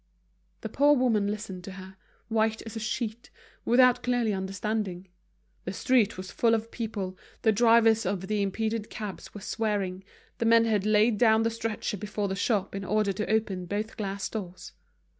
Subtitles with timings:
[0.61, 1.95] The poor woman listened to her,
[2.27, 3.29] white as a sheet,
[3.65, 5.07] without clearly understanding.
[5.65, 10.03] The street was full of people, the drivers of the impeded cabs were swearing,
[10.39, 13.95] the men had laid down the stretcher before the shop in order to open both
[13.95, 14.71] glass doors.